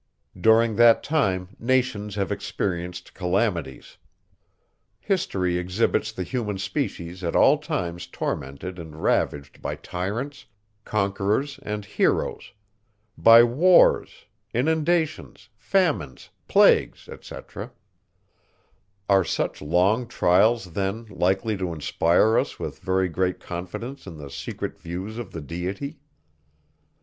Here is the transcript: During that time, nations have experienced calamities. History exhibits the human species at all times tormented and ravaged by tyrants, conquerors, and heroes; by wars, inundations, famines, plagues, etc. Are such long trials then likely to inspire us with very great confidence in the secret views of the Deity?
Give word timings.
During 0.35 0.77
that 0.77 1.03
time, 1.03 1.49
nations 1.59 2.15
have 2.15 2.31
experienced 2.31 3.13
calamities. 3.13 3.97
History 4.99 5.59
exhibits 5.59 6.11
the 6.11 6.23
human 6.23 6.57
species 6.57 7.23
at 7.23 7.35
all 7.35 7.59
times 7.59 8.07
tormented 8.07 8.79
and 8.79 8.95
ravaged 9.03 9.61
by 9.61 9.75
tyrants, 9.75 10.47
conquerors, 10.85 11.59
and 11.61 11.85
heroes; 11.85 12.51
by 13.15 13.43
wars, 13.43 14.25
inundations, 14.55 15.49
famines, 15.55 16.31
plagues, 16.47 17.07
etc. 17.07 17.71
Are 19.07 19.23
such 19.23 19.61
long 19.61 20.07
trials 20.07 20.71
then 20.73 21.05
likely 21.11 21.55
to 21.57 21.73
inspire 21.73 22.39
us 22.39 22.57
with 22.57 22.79
very 22.79 23.07
great 23.07 23.39
confidence 23.39 24.07
in 24.07 24.17
the 24.17 24.31
secret 24.31 24.79
views 24.79 25.19
of 25.19 25.31
the 25.31 25.41
Deity? 25.41 25.99